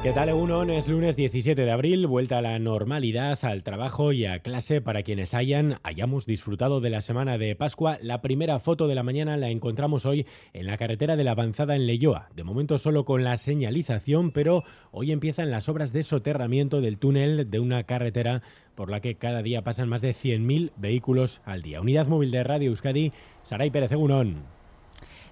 ¿Qué 0.00 0.12
tal, 0.12 0.28
Egunon? 0.28 0.70
Es 0.70 0.86
lunes 0.86 1.16
17 1.16 1.60
de 1.60 1.72
abril, 1.72 2.06
vuelta 2.06 2.38
a 2.38 2.42
la 2.42 2.56
normalidad, 2.60 3.36
al 3.42 3.64
trabajo 3.64 4.12
y 4.12 4.26
a 4.26 4.38
clase 4.38 4.80
para 4.80 5.02
quienes 5.02 5.34
hayan, 5.34 5.80
hayamos 5.82 6.24
disfrutado 6.24 6.80
de 6.80 6.88
la 6.88 7.00
semana 7.00 7.36
de 7.36 7.56
Pascua. 7.56 7.98
La 8.00 8.22
primera 8.22 8.60
foto 8.60 8.86
de 8.86 8.94
la 8.94 9.02
mañana 9.02 9.36
la 9.36 9.50
encontramos 9.50 10.06
hoy 10.06 10.24
en 10.52 10.66
la 10.66 10.78
carretera 10.78 11.16
de 11.16 11.24
la 11.24 11.32
Avanzada 11.32 11.74
en 11.74 11.88
Leyoa. 11.88 12.28
De 12.36 12.44
momento 12.44 12.78
solo 12.78 13.04
con 13.04 13.24
la 13.24 13.36
señalización, 13.36 14.30
pero 14.30 14.62
hoy 14.92 15.10
empiezan 15.10 15.50
las 15.50 15.68
obras 15.68 15.92
de 15.92 16.04
soterramiento 16.04 16.80
del 16.80 16.98
túnel 16.98 17.50
de 17.50 17.58
una 17.58 17.82
carretera 17.82 18.42
por 18.76 18.90
la 18.90 19.00
que 19.00 19.16
cada 19.16 19.42
día 19.42 19.64
pasan 19.64 19.88
más 19.88 20.00
de 20.00 20.10
100.000 20.10 20.70
vehículos 20.76 21.42
al 21.44 21.62
día. 21.62 21.80
Unidad 21.80 22.06
móvil 22.06 22.30
de 22.30 22.44
Radio 22.44 22.70
Euskadi, 22.70 23.10
Saray 23.42 23.70
Pérez 23.70 23.90
Egunon. 23.90 24.57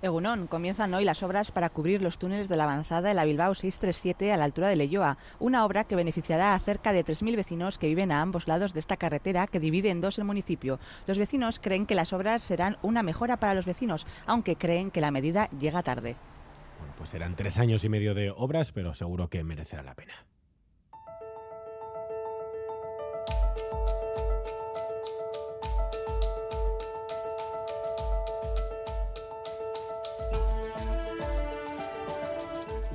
Egunón, 0.03 0.47
comienzan 0.47 0.93
hoy 0.93 1.05
las 1.05 1.23
obras 1.23 1.51
para 1.51 1.71
cubrir 1.71 2.03
los 2.03 2.19
túneles 2.19 2.49
de 2.49 2.57
la 2.57 2.65
avanzada 2.65 3.09
de 3.09 3.15
la 3.15 3.25
Bilbao 3.25 3.55
637 3.55 4.33
a 4.33 4.37
la 4.37 4.45
altura 4.45 4.69
de 4.69 4.77
Leyoa, 4.77 5.17
una 5.39 5.65
obra 5.65 5.85
que 5.85 5.97
beneficiará 5.97 6.55
a 6.55 6.59
cerca 6.59 6.93
de 6.93 7.05
3.000 7.05 7.37
vecinos 7.37 7.79
que 7.79 7.89
viven 7.89 8.13
a 8.13 8.21
ambos 8.21 8.47
lados 8.47 8.75
de 8.75 8.81
esta 8.81 8.99
carretera 8.99 9.47
que 9.47 9.61
divide 9.61 9.91
en 9.91 10.03
dos 10.03 10.19
el 10.19 10.25
municipio. 10.25 10.79
Los 11.07 11.19
vecinos 11.19 11.59
creen 11.59 11.87
que 11.87 11.95
las 11.95 12.13
obras 12.13 12.43
serán 12.43 12.77
una 12.83 13.03
mejora 13.03 13.39
para 13.39 13.55
los 13.55 13.65
vecinos, 13.65 14.07
aunque 14.27 14.57
creen 14.57 14.91
que 14.91 15.01
la 15.01 15.11
medida 15.11 15.49
llega 15.59 15.83
tarde. 15.83 16.17
Bueno, 16.79 16.95
pues 16.99 17.11
serán 17.11 17.35
tres 17.35 17.59
años 17.59 17.83
y 17.85 17.89
medio 17.89 18.15
de 18.15 18.31
obras, 18.31 18.73
pero 18.73 18.95
seguro 18.95 19.29
que 19.29 19.43
merecerá 19.45 19.83
la 19.83 19.95
pena. 19.95 20.27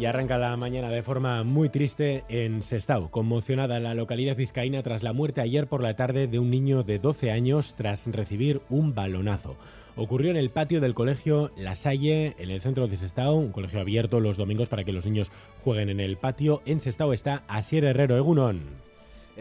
Y 0.01 0.07
arranca 0.07 0.39
la 0.39 0.57
mañana 0.57 0.89
de 0.89 1.03
forma 1.03 1.43
muy 1.43 1.69
triste 1.69 2.23
en 2.27 2.63
Sestao, 2.63 3.11
conmocionada 3.11 3.79
la 3.79 3.93
localidad 3.93 4.35
vizcaína 4.35 4.81
tras 4.81 5.03
la 5.03 5.13
muerte 5.13 5.41
ayer 5.41 5.67
por 5.67 5.83
la 5.83 5.95
tarde 5.95 6.25
de 6.25 6.39
un 6.39 6.49
niño 6.49 6.81
de 6.81 6.97
12 6.97 7.29
años 7.29 7.75
tras 7.77 8.07
recibir 8.07 8.61
un 8.71 8.95
balonazo. 8.95 9.57
Ocurrió 9.95 10.31
en 10.31 10.37
el 10.37 10.49
patio 10.49 10.81
del 10.81 10.95
colegio 10.95 11.51
La 11.55 11.75
Salle, 11.75 12.33
en 12.39 12.49
el 12.49 12.61
centro 12.61 12.87
de 12.87 12.95
Sestao, 12.95 13.35
un 13.35 13.51
colegio 13.51 13.79
abierto 13.79 14.19
los 14.19 14.37
domingos 14.37 14.69
para 14.69 14.83
que 14.83 14.91
los 14.91 15.05
niños 15.05 15.29
jueguen 15.63 15.91
en 15.91 15.99
el 15.99 16.17
patio. 16.17 16.63
En 16.65 16.79
Sestao 16.79 17.13
está 17.13 17.43
Asier 17.47 17.85
Herrero 17.85 18.17
Egunon. 18.17 18.90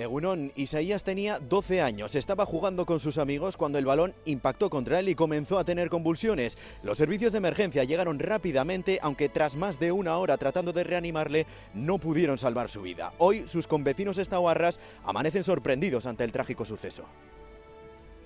Egunon, 0.00 0.52
Isaías 0.56 1.04
tenía 1.04 1.38
12 1.38 1.82
años, 1.82 2.14
estaba 2.14 2.46
jugando 2.46 2.86
con 2.86 3.00
sus 3.00 3.18
amigos 3.18 3.56
cuando 3.56 3.78
el 3.78 3.84
balón 3.84 4.14
impactó 4.24 4.70
contra 4.70 4.98
él 5.00 5.08
y 5.08 5.14
comenzó 5.14 5.58
a 5.58 5.64
tener 5.64 5.90
convulsiones. 5.90 6.56
Los 6.82 6.98
servicios 6.98 7.32
de 7.32 7.38
emergencia 7.38 7.84
llegaron 7.84 8.18
rápidamente, 8.18 8.98
aunque 9.02 9.28
tras 9.28 9.56
más 9.56 9.78
de 9.78 9.92
una 9.92 10.16
hora 10.18 10.38
tratando 10.38 10.72
de 10.72 10.84
reanimarle, 10.84 11.46
no 11.74 11.98
pudieron 11.98 12.38
salvar 12.38 12.68
su 12.68 12.82
vida. 12.82 13.12
Hoy 13.18 13.46
sus 13.46 13.66
convecinos 13.66 14.18
estahuarras 14.18 14.80
amanecen 15.04 15.44
sorprendidos 15.44 16.06
ante 16.06 16.24
el 16.24 16.32
trágico 16.32 16.64
suceso. 16.64 17.04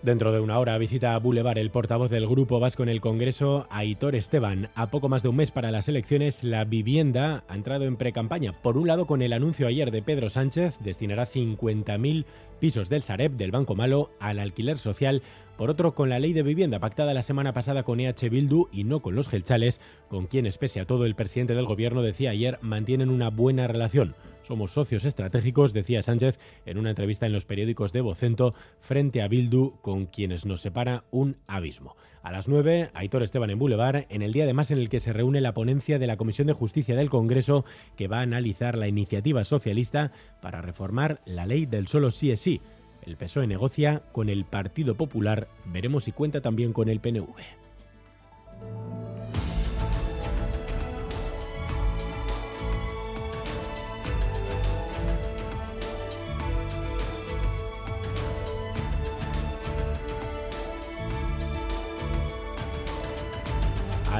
Dentro 0.04 0.32
de 0.32 0.40
una 0.40 0.58
hora 0.58 0.76
visita 0.76 1.14
a 1.14 1.18
Boulevard 1.18 1.56
el 1.56 1.70
portavoz 1.70 2.10
del 2.10 2.26
Grupo 2.26 2.60
Vasco 2.60 2.82
en 2.82 2.90
el 2.90 3.00
Congreso, 3.00 3.66
Aitor 3.70 4.14
Esteban. 4.14 4.68
A 4.74 4.90
poco 4.90 5.08
más 5.08 5.22
de 5.22 5.30
un 5.30 5.36
mes 5.36 5.50
para 5.50 5.70
las 5.70 5.88
elecciones, 5.88 6.44
la 6.44 6.66
vivienda 6.66 7.42
ha 7.48 7.54
entrado 7.54 7.86
en 7.86 7.96
precampaña. 7.96 8.52
Por 8.52 8.76
un 8.76 8.86
lado, 8.86 9.06
con 9.06 9.22
el 9.22 9.32
anuncio 9.32 9.66
ayer 9.66 9.90
de 9.90 10.02
Pedro 10.02 10.28
Sánchez, 10.28 10.76
destinará 10.80 11.24
50.000 11.24 12.26
pisos 12.60 12.90
del 12.90 13.00
Sareb, 13.00 13.32
del 13.32 13.50
Banco 13.50 13.76
Malo, 13.76 14.10
al 14.20 14.40
alquiler 14.40 14.76
social 14.76 15.22
por 15.56 15.70
otro, 15.70 15.94
con 15.94 16.08
la 16.08 16.18
ley 16.18 16.32
de 16.32 16.42
vivienda 16.42 16.80
pactada 16.80 17.14
la 17.14 17.22
semana 17.22 17.52
pasada 17.52 17.84
con 17.84 18.00
EH 18.00 18.28
Bildu 18.28 18.68
y 18.72 18.84
no 18.84 19.00
con 19.00 19.14
los 19.14 19.28
gelchales, 19.28 19.80
con 20.08 20.26
quienes, 20.26 20.58
pese 20.58 20.80
a 20.80 20.84
todo, 20.84 21.06
el 21.06 21.14
presidente 21.14 21.54
del 21.54 21.64
gobierno 21.64 22.02
decía 22.02 22.30
ayer 22.30 22.58
mantienen 22.60 23.08
una 23.08 23.30
buena 23.30 23.68
relación. 23.68 24.16
Somos 24.46 24.72
socios 24.72 25.06
estratégicos, 25.06 25.72
decía 25.72 26.02
Sánchez 26.02 26.38
en 26.66 26.76
una 26.76 26.90
entrevista 26.90 27.24
en 27.24 27.32
los 27.32 27.46
periódicos 27.46 27.92
de 27.94 28.02
Vocento, 28.02 28.54
frente 28.78 29.22
a 29.22 29.28
Bildu, 29.28 29.80
con 29.80 30.04
quienes 30.04 30.44
nos 30.44 30.60
separa 30.60 31.04
un 31.10 31.38
abismo. 31.46 31.96
A 32.22 32.30
las 32.30 32.46
9, 32.46 32.90
Aitor 32.92 33.22
Esteban 33.22 33.48
en 33.48 33.58
Boulevard, 33.58 34.04
en 34.10 34.20
el 34.20 34.34
día 34.34 34.44
además 34.44 34.70
en 34.70 34.78
el 34.78 34.90
que 34.90 35.00
se 35.00 35.14
reúne 35.14 35.40
la 35.40 35.54
ponencia 35.54 35.98
de 35.98 36.06
la 36.06 36.18
Comisión 36.18 36.46
de 36.46 36.52
Justicia 36.52 36.94
del 36.94 37.08
Congreso, 37.08 37.64
que 37.96 38.06
va 38.06 38.18
a 38.18 38.22
analizar 38.22 38.76
la 38.76 38.86
iniciativa 38.86 39.44
socialista 39.44 40.12
para 40.42 40.60
reformar 40.60 41.22
la 41.24 41.46
ley 41.46 41.64
del 41.64 41.88
solo 41.88 42.10
sí 42.10 42.30
es 42.30 42.40
sí. 42.40 42.60
El 43.06 43.16
PSOE 43.16 43.46
negocia 43.46 44.02
con 44.12 44.28
el 44.28 44.44
Partido 44.44 44.94
Popular, 44.94 45.48
veremos 45.64 46.04
si 46.04 46.12
cuenta 46.12 46.42
también 46.42 46.74
con 46.74 46.90
el 46.90 47.00
PNV. 47.00 47.34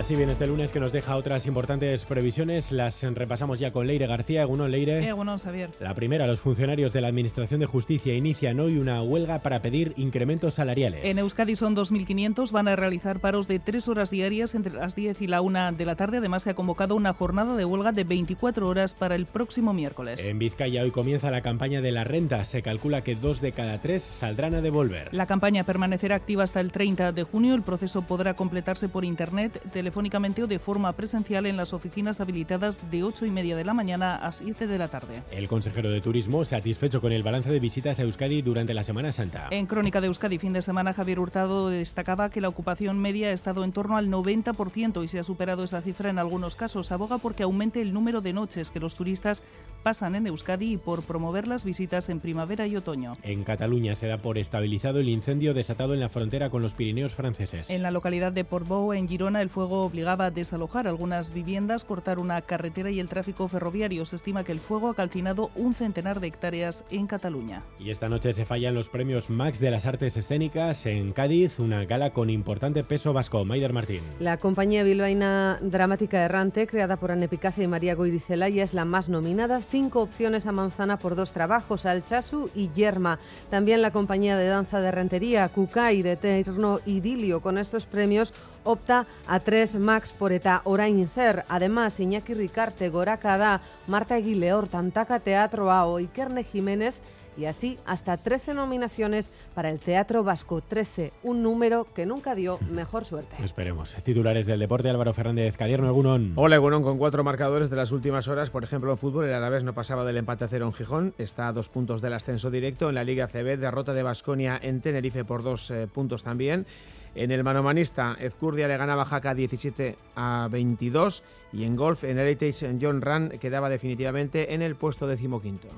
Así 0.05 0.17
bien 0.17 0.29
este 0.29 0.47
lunes 0.47 0.71
que 0.71 0.81
nos 0.81 0.93
deja 0.93 1.17
otras 1.17 1.47
importantes 1.47 2.05
previsiones. 2.05 2.73
Las 2.73 3.01
repasamos 3.03 3.59
ya 3.59 3.73
con 3.73 3.87
Leire 3.87 4.07
García. 4.07 4.43
Egunon, 4.43 4.71
Leire. 4.71 5.09
Egunon, 5.09 5.39
Xavier. 5.39 5.71
La 5.81 5.95
primera, 5.95 6.27
los 6.27 6.41
funcionarios 6.41 6.93
de 6.93 7.01
la 7.01 7.09
Administración 7.09 7.61
de 7.61 7.65
Justicia 7.65 8.13
inician 8.13 8.61
hoy 8.61 8.77
una 8.77 9.03
huelga 9.03 9.39
para 9.39 9.63
pedir 9.63 9.95
incrementos 9.97 10.53
salariales. 10.53 11.07
En 11.07 11.17
Euskadi 11.17 11.57
son 11.57 11.75
2.500. 11.75 12.53
Van 12.53 12.69
a 12.69 12.77
realizar 12.77 13.19
paros 13.19 13.49
de 13.49 13.59
tres 13.61 13.89
horas 13.89 14.11
diarias 14.11 14.55
entre 14.55 14.75
las 14.75 14.95
10 14.95 15.23
y 15.23 15.27
la 15.27 15.41
1 15.41 15.73
de 15.73 15.87
la 15.87 15.97
tarde. 15.97 16.19
Además, 16.19 16.43
se 16.43 16.51
ha 16.51 16.55
convocado 16.55 16.97
una 16.97 17.15
jornada 17.15 17.57
de 17.57 17.65
huelga 17.65 17.93
de 17.93 18.05
24 18.05 18.69
horas 18.69 18.93
para 18.93 19.15
el 19.15 19.25
próximo 19.25 19.73
miércoles. 19.73 20.23
En 20.23 20.39
Vizcaya 20.39 20.83
hoy 20.83 20.91
comienza 20.91 21.31
la 21.31 21.41
campaña 21.41 21.81
de 21.81 21.93
la 21.93 22.05
renta. 22.05 22.45
Se 22.45 22.61
calcula 22.61 23.03
que 23.03 23.15
dos 23.15 23.41
de 23.41 23.53
cada 23.53 23.81
tres 23.81 24.03
saldrán 24.03 24.55
a 24.55 24.61
devolver. 24.61 25.09
La 25.13 25.25
campaña 25.25 25.65
permanecerá 25.65 26.17
activa 26.17 26.45
hasta 26.45 26.61
el 26.61 26.73
30 26.73 27.13
de 27.13 27.23
junio. 27.23 27.55
El 27.55 27.63
proceso 27.63 28.03
podrá 28.03 28.35
completarse 28.35 28.91
por 28.91 29.07
internet, 29.07 29.63
telefónicamente 29.95 30.43
o 30.43 30.49
de 30.49 30.59
forma 30.59 30.93
presencial 30.95 31.47
en 31.47 31.57
las 31.57 31.73
oficinas 31.73 32.21
habilitadas 32.21 32.81
de 32.91 33.05
8 33.05 33.27
y 33.27 33.31
media 33.31 33.55
de 33.55 33.65
la 33.65 33.75
mañana 33.75 34.17
a 34.17 34.33
7 34.33 34.67
de 34.67 34.77
la 34.77 34.89
tarde. 34.89 35.23
El 35.31 35.47
consejero 35.47 35.89
de 35.89 36.01
Turismo 36.01 36.45
satisfecho 36.45 37.01
con 37.01 37.13
el 37.13 37.23
balance 37.23 37.49
de 37.49 37.61
visitas 37.61 38.01
a 38.01 38.03
Euskadi 38.03 38.43
durante 38.43 38.75
la 38.75 38.83
Semana 38.83 39.13
Santa. 39.13 39.47
En 39.53 39.67
Crónica 39.67 40.01
de 40.01 40.09
Euskadi 40.09 40.39
fin 40.39 40.53
de 40.53 40.63
semana, 40.63 40.95
Javier 40.95 41.21
Hurtado 41.21 41.69
destacaba 41.69 42.29
que 42.29 42.41
la 42.41 42.49
ocupación 42.49 42.99
media 42.99 43.29
ha 43.29 43.33
estado 43.33 43.63
en 43.63 43.71
torno 43.71 43.97
al 43.97 44.11
90% 44.11 45.05
y 45.05 45.07
se 45.07 45.21
ha 45.21 45.23
superado 45.23 45.63
esa 45.63 45.81
cifra 45.81 46.11
en 46.11 46.19
algunos 46.19 46.57
casos. 46.57 46.91
Aboga 46.91 47.19
porque 47.19 47.45
aumente 47.45 47.81
el 47.81 47.93
número 47.93 48.21
de 48.21 48.33
noches 48.33 48.73
que 48.73 48.81
los 48.81 48.97
turistas 48.97 49.45
pasan 49.85 50.17
en 50.17 50.27
Euskadi 50.27 50.73
y 50.73 50.77
por 50.77 51.05
promover 51.05 51.47
las 51.47 51.65
visitas 51.65 52.09
en 52.09 52.19
primavera 52.19 52.67
y 52.67 52.75
otoño. 52.75 53.13
En 53.23 53.45
Cataluña 53.45 53.95
se 53.95 54.09
da 54.09 54.19
por 54.19 54.39
estabilizado 54.39 54.99
el 54.99 55.09
incendio 55.09 55.55
desatado 55.55 55.95
en 55.95 56.01
la 56.01 56.09
frontera 56.09 56.51
con 56.51 56.63
los 56.63 56.75
Pirineos 56.75 57.15
franceses. 57.15 57.71
En 57.71 57.83
la 57.83 57.93
localidad 57.93 58.33
de 58.33 58.45
Portbou, 58.45 58.93
en 58.93 59.07
Girona, 59.07 59.41
el 59.41 59.51
fuego 59.51 59.84
obligaba 59.85 60.27
a 60.27 60.31
desalojar 60.31 60.87
algunas 60.87 61.33
viviendas, 61.33 61.85
cortar 61.85 62.19
una 62.19 62.41
carretera 62.43 62.91
y 62.91 63.01
el 63.01 63.09
tráfico 63.09 63.49
ferroviario. 63.49 64.05
Se 64.05 64.17
estima 64.17 64.45
que 64.45 64.53
el 64.53 64.61
fuego 64.61 64.89
ha 64.89 64.95
calcinado 64.95 65.51
un 65.55 65.75
centenar 65.75 66.21
de 66.21 66.29
hectáreas 66.29 66.85
en 66.91 67.07
Cataluña. 67.07 67.63
Y 67.79 67.91
esta 67.91 68.09
noche 68.09 68.33
se 68.33 68.45
fallan 68.45 68.75
los 68.75 68.89
premios 68.89 69.31
Max 69.31 69.59
de 69.61 69.71
las 69.71 69.87
Artes 69.87 70.17
Escénicas 70.17 70.87
en 70.87 71.13
Cádiz, 71.13 71.59
una 71.59 71.85
gala 71.85 72.11
con 72.11 72.31
importante 72.31 72.85
peso 72.85 73.13
vasco. 73.13 73.45
Maider 73.45 73.73
Martín. 73.73 74.03
La 74.19 74.39
compañía 74.39 74.83
bilbaína 74.83 75.59
dramática 75.61 76.25
errante, 76.25 76.67
creada 76.67 76.97
por 76.97 77.11
Anne 77.11 77.29
Picazo 77.29 77.63
y 77.63 77.67
María 77.67 77.95
Goirizelaya, 77.95 78.63
es 78.63 78.75
la 78.75 78.85
más 78.85 79.09
nominada. 79.09 79.61
Cinco 79.61 80.01
opciones 80.01 80.47
a 80.47 80.53
manzana 80.53 80.99
por 80.99 81.17
dos 81.17 81.33
trabajos, 81.33 81.87
Alchasu 81.87 82.51
y 82.55 82.71
Yerma. 82.73 83.19
También 83.51 83.83
la 83.83 83.91
compañía 83.91 84.37
de 84.37 84.47
danza 84.47 84.81
de 84.81 84.91
rentería, 84.91 85.49
Kukai, 85.49 86.03
de 86.03 86.13
Eterno 86.13 86.81
Idilio. 86.87 87.41
Con 87.41 87.59
estos 87.59 87.87
premios 87.87 88.33
opta 88.65 89.07
a 89.27 89.41
tres 89.41 89.75
Max 89.75 90.13
por 90.13 90.33
eta 90.33 90.63
orain 90.65 91.07
zer. 91.09 91.45
Además, 91.49 92.01
Iñaki 92.01 92.35
Ricarte, 92.35 92.89
Gorakada, 92.89 93.61
Marta 93.87 94.19
Eguileor, 94.19 94.69
Tantaka 94.69 95.21
Teatro 95.21 95.69
o 95.69 95.99
Ikerne 95.99 96.45
Jiménez 96.45 96.95
y 97.37 97.47
así 97.47 97.79
hasta 97.85 98.17
13 98.17 98.55
nominaciones 98.55 99.31
para 99.55 99.71
el 99.71 99.79
Teatro 99.79 100.23
Vasco 100.25 100.61
13, 100.61 101.13
un 101.23 101.43
número 101.43 101.87
que 101.95 102.07
nunca 102.07 102.35
dio 102.35 102.59
mejor 102.71 103.05
suerte. 103.05 103.37
Esperemos. 103.43 103.97
Titulares 104.05 104.47
del 104.47 104.61
deporte, 104.61 104.89
Álvaro 104.89 105.13
Fernández 105.13 105.57
Cadierno, 105.57 105.89
Egunon. 105.89 106.33
Hola 106.37 106.57
Egunon, 106.57 106.83
con 106.83 106.99
cuatro 106.99 107.25
marcadores 107.25 107.71
de 107.71 107.77
las 107.77 107.93
últimas 107.93 108.29
horas, 108.29 108.51
por 108.51 108.65
ejemplo 108.65 108.91
en 108.91 108.99
fútbol, 108.99 109.27
el 109.27 109.35
Alavés 109.35 109.65
no 109.65 109.75
pasaba 109.75 110.05
del 110.05 110.17
empate 110.17 110.45
a 110.45 110.49
cero 110.49 110.67
en 110.67 110.73
Gijón, 110.73 111.15
está 111.19 111.49
a 111.49 111.53
dos 111.53 111.69
puntos 111.69 112.01
del 112.01 112.13
ascenso 112.13 112.51
directo, 112.51 112.89
en 112.89 112.95
la 112.95 113.05
Liga 113.05 113.27
CB, 113.27 113.59
derrota 113.59 113.93
de 113.93 114.03
Basconia 114.03 114.59
en 114.63 114.81
Tenerife 114.81 115.25
por 115.25 115.43
dos 115.43 115.71
eh, 115.71 115.89
puntos 115.93 116.23
también. 116.23 116.67
En 117.15 117.31
el 117.31 117.45
manomanista, 117.45 118.17
Ezcurdia 118.19 118.67
le 118.67 118.77
ganaba 118.77 119.05
Jaca 119.05 119.35
17 119.35 119.97
a 120.17 120.49
22 120.51 121.23
y 121.53 121.65
en 121.65 121.77
golf, 121.77 122.03
en 122.05 122.19
Heritage 122.19 122.77
John 122.81 123.01
Run 123.01 123.31
quedaba 123.41 123.71
definitivamente 123.71 124.55
en 124.55 124.63
el 124.63 124.75
puesto 124.75 125.07
decimoquinto. 125.07 125.69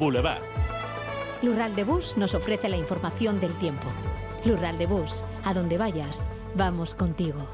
Boulevard. 0.00 0.42
Lural 1.42 1.74
de 1.74 1.84
Bus 1.84 2.16
nos 2.16 2.34
ofrece 2.34 2.68
la 2.68 2.76
información 2.76 3.40
del 3.40 3.52
tiempo. 3.58 3.88
Lural 4.44 4.78
de 4.78 4.86
Bus, 4.86 5.22
a 5.44 5.54
donde 5.54 5.78
vayas, 5.78 6.26
vamos 6.56 6.94
contigo. 6.94 7.48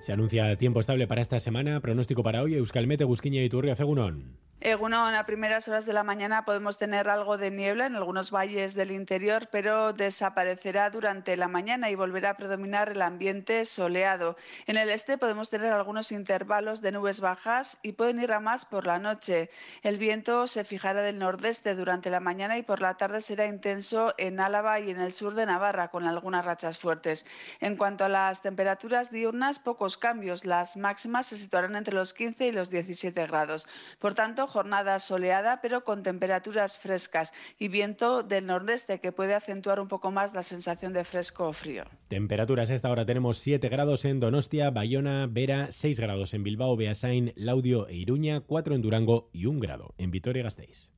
Se 0.00 0.12
anuncia 0.12 0.54
tiempo 0.56 0.80
estable 0.80 1.06
para 1.06 1.22
esta 1.22 1.38
semana. 1.38 1.80
Pronóstico 1.80 2.22
para 2.22 2.42
hoy, 2.42 2.54
Euskalmete, 2.54 3.04
Busquiña 3.04 3.42
y 3.42 3.48
Turria, 3.48 3.74
Segunón. 3.74 4.36
Egunon, 4.66 5.14
a 5.14 5.26
primeras 5.26 5.68
horas 5.68 5.84
de 5.84 5.92
la 5.92 6.04
mañana 6.04 6.46
podemos 6.46 6.78
tener 6.78 7.10
algo 7.10 7.36
de 7.36 7.50
niebla 7.50 7.84
en 7.84 7.96
algunos 7.96 8.30
valles 8.30 8.72
del 8.72 8.92
interior, 8.92 9.46
pero 9.52 9.92
desaparecerá 9.92 10.88
durante 10.88 11.36
la 11.36 11.48
mañana 11.48 11.90
y 11.90 11.96
volverá 11.96 12.30
a 12.30 12.36
predominar 12.38 12.88
el 12.88 13.02
ambiente 13.02 13.66
soleado. 13.66 14.38
En 14.66 14.78
el 14.78 14.88
este 14.88 15.18
podemos 15.18 15.50
tener 15.50 15.70
algunos 15.70 16.12
intervalos 16.12 16.80
de 16.80 16.92
nubes 16.92 17.20
bajas 17.20 17.78
y 17.82 17.92
pueden 17.92 18.20
ir 18.20 18.32
a 18.32 18.40
más 18.40 18.64
por 18.64 18.86
la 18.86 18.98
noche. 18.98 19.50
El 19.82 19.98
viento 19.98 20.46
se 20.46 20.64
fijará 20.64 21.02
del 21.02 21.18
nordeste 21.18 21.74
durante 21.74 22.08
la 22.08 22.20
mañana 22.20 22.56
y 22.56 22.62
por 22.62 22.80
la 22.80 22.94
tarde 22.94 23.20
será 23.20 23.44
intenso 23.44 24.14
en 24.16 24.40
Álava 24.40 24.80
y 24.80 24.90
en 24.90 24.98
el 24.98 25.12
sur 25.12 25.34
de 25.34 25.44
Navarra, 25.44 25.88
con 25.88 26.06
algunas 26.06 26.42
rachas 26.42 26.78
fuertes. 26.78 27.26
En 27.60 27.76
cuanto 27.76 28.06
a 28.06 28.08
las 28.08 28.40
temperaturas 28.40 29.10
diurnas, 29.10 29.58
pocos 29.58 29.98
cambios. 29.98 30.46
Las 30.46 30.78
máximas 30.78 31.26
se 31.26 31.36
situarán 31.36 31.76
entre 31.76 31.92
los 31.92 32.14
15 32.14 32.46
y 32.46 32.52
los 32.52 32.70
17 32.70 33.26
grados. 33.26 33.68
Por 33.98 34.14
tanto, 34.14 34.53
jornada 34.54 35.00
soleada, 35.00 35.58
pero 35.60 35.82
con 35.82 36.04
temperaturas 36.04 36.78
frescas 36.78 37.32
y 37.58 37.66
viento 37.66 38.22
del 38.22 38.46
nordeste 38.46 39.00
que 39.00 39.10
puede 39.10 39.34
acentuar 39.34 39.80
un 39.80 39.88
poco 39.88 40.12
más 40.12 40.32
la 40.32 40.44
sensación 40.44 40.92
de 40.92 41.02
fresco 41.02 41.48
o 41.48 41.52
frío. 41.52 41.82
Temperaturas 42.06 42.70
a 42.70 42.74
esta 42.74 42.88
hora 42.88 43.04
tenemos 43.04 43.38
7 43.38 43.68
grados 43.68 44.04
en 44.04 44.20
Donostia, 44.20 44.70
Bayona, 44.70 45.26
Vera, 45.28 45.72
6 45.72 45.98
grados 45.98 46.34
en 46.34 46.44
Bilbao, 46.44 46.76
Beasain, 46.76 47.32
Laudio 47.34 47.88
e 47.88 47.96
Iruña, 47.96 48.42
4 48.42 48.76
en 48.76 48.82
Durango 48.82 49.28
y 49.32 49.46
1 49.46 49.58
grado 49.58 49.94
en 49.98 50.12
Vitoria-Gasteiz. 50.12 50.92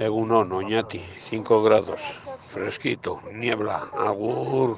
Egunon, 0.00 0.50
Oñati, 0.50 0.98
5 0.98 1.62
grados, 1.62 2.00
fresquito, 2.48 3.20
niebla, 3.32 3.88
agur. 3.94 4.76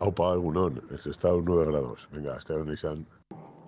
Aupa, 0.00 0.34
egunon, 0.34 0.82
ez 0.94 1.06
estado 1.06 1.40
9 1.40 1.72
grados. 1.72 2.08
Venga, 2.12 2.36
Esteban 2.36 2.70
izan. 2.72 3.06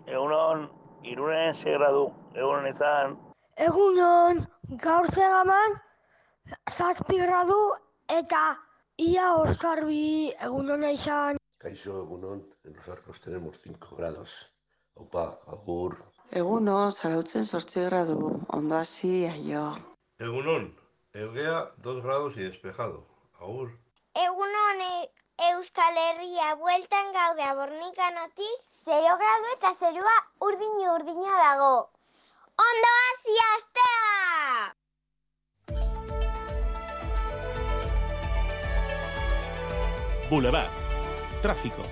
Egunon, 0.06 0.68
irunen 1.02 1.54
6 1.54 1.78
gradu, 1.78 2.12
egunon 2.34 2.68
izan. 2.68 3.29
Egunon, 3.60 4.38
gaur 4.82 5.06
zegaman, 5.12 5.74
zazpi 6.74 7.18
gradu 7.20 7.58
eta 8.18 8.40
ia 9.06 9.26
oskarbi 9.40 10.30
egunona 10.46 10.92
izan. 10.96 11.40
Kaixo, 11.64 11.98
egunon, 12.04 12.40
en 12.64 12.78
los 12.78 12.88
arcos 12.94 13.20
tenemos 13.20 13.58
5 13.64 13.98
grados. 13.98 14.38
Aupa, 14.96 15.26
agur. 15.56 15.98
Egunon, 16.42 16.88
zarautzen 16.90 17.44
sortzi 17.44 17.84
gradu, 17.90 18.32
ondo 18.60 18.78
hasi, 18.78 19.12
aio. 19.34 19.66
Egunon, 20.30 20.70
Eugea 21.12 21.60
2 21.90 22.02
grados 22.02 22.38
y 22.38 22.48
despejado. 22.48 23.04
Agur. 23.40 23.76
Egunon, 24.24 24.84
e 24.88 25.52
Euskal 25.52 26.02
Herria 26.06 26.54
bueltan 26.64 27.12
gaude 27.12 27.44
abornikanotik, 27.52 28.58
0 28.88 29.16
gradu 29.24 29.56
eta 29.58 29.76
zerua 29.84 30.20
urdina 30.48 30.94
urdina 30.96 31.40
dago. 31.44 31.74
Ondo 32.60 32.88
hasi 33.00 33.34
astea! 33.54 34.76
Boulevard. 40.28 40.70
Tráfico. 41.40 41.82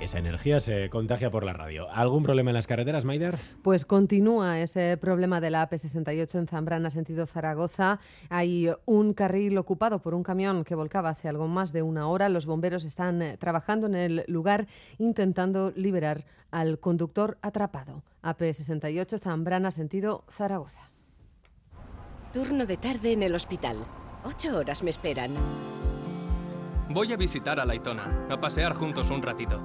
Esa 0.00 0.18
energía 0.18 0.60
se 0.60 0.90
contagia 0.90 1.30
por 1.30 1.44
la 1.44 1.52
radio. 1.52 1.88
¿Algún 1.90 2.24
problema 2.24 2.50
en 2.50 2.54
las 2.54 2.66
carreteras, 2.66 3.04
Maider? 3.04 3.38
Pues 3.62 3.84
continúa 3.84 4.58
ese 4.60 4.96
problema 4.96 5.40
de 5.40 5.50
la 5.50 5.68
AP68 5.68 6.38
en 6.38 6.46
Zambrana, 6.46 6.90
sentido 6.90 7.26
Zaragoza. 7.26 8.00
Hay 8.28 8.70
un 8.86 9.14
carril 9.14 9.56
ocupado 9.56 10.00
por 10.00 10.14
un 10.14 10.22
camión 10.22 10.64
que 10.64 10.74
volcaba 10.74 11.10
hace 11.10 11.28
algo 11.28 11.46
más 11.46 11.72
de 11.72 11.82
una 11.82 12.08
hora. 12.08 12.28
Los 12.28 12.44
bomberos 12.44 12.84
están 12.84 13.22
eh, 13.22 13.36
trabajando 13.38 13.86
en 13.86 13.94
el 13.94 14.24
lugar 14.26 14.66
intentando 14.98 15.72
liberar 15.76 16.24
al 16.50 16.80
conductor 16.80 17.38
atrapado. 17.40 18.02
AP68 18.22 19.20
Zambrana, 19.20 19.70
sentido 19.70 20.24
Zaragoza. 20.28 20.90
Turno 22.32 22.66
de 22.66 22.76
tarde 22.76 23.12
en 23.12 23.22
el 23.22 23.34
hospital. 23.34 23.86
Ocho 24.24 24.58
horas 24.58 24.82
me 24.82 24.90
esperan. 24.90 25.34
Voy 26.90 27.12
a 27.12 27.16
visitar 27.16 27.58
a 27.60 27.64
Laitona, 27.64 28.26
a 28.30 28.40
pasear 28.40 28.74
juntos 28.74 29.10
un 29.10 29.22
ratito. 29.22 29.64